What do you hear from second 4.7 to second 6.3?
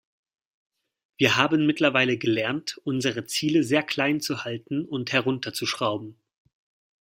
und herunterzuschrauben.